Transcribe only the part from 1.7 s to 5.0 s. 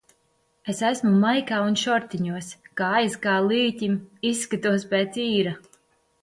šortiņos, kājas kā līķim, izskatos